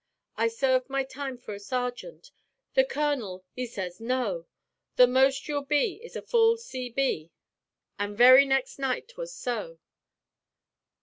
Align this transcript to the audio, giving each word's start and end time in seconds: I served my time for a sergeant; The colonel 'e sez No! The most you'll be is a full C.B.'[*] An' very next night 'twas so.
I 0.35 0.47
served 0.47 0.89
my 0.89 1.03
time 1.03 1.37
for 1.37 1.53
a 1.53 1.59
sergeant; 1.59 2.31
The 2.73 2.83
colonel 2.83 3.45
'e 3.55 3.67
sez 3.67 3.99
No! 4.01 4.47
The 4.95 5.05
most 5.05 5.47
you'll 5.47 5.61
be 5.63 6.01
is 6.03 6.15
a 6.15 6.23
full 6.23 6.57
C.B.'[*] 6.57 7.29
An' 7.99 8.15
very 8.15 8.45
next 8.47 8.79
night 8.79 9.09
'twas 9.09 9.31
so. 9.35 9.77